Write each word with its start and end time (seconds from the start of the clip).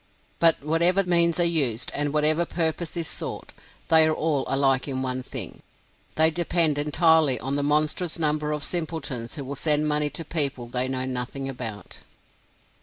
But 0.39 0.63
whatever 0.63 1.03
means 1.03 1.39
are 1.39 1.43
used, 1.43 1.91
and 1.93 2.11
whatever 2.11 2.43
purpose 2.43 2.97
is 2.97 3.07
sought, 3.07 3.53
they 3.89 4.07
are 4.07 4.15
all 4.15 4.45
alike 4.47 4.87
in 4.87 5.03
one 5.03 5.21
thing 5.21 5.61
they 6.15 6.31
depend 6.31 6.79
entirely 6.79 7.39
on 7.39 7.55
the 7.55 7.61
monstrous 7.61 8.17
number 8.17 8.51
of 8.51 8.63
simpletons 8.63 9.35
who 9.35 9.43
will 9.45 9.53
send 9.53 9.87
money 9.87 10.09
to 10.09 10.25
people 10.25 10.65
they 10.65 10.87
know 10.87 11.05
nothing 11.05 11.47
about. 11.47 11.99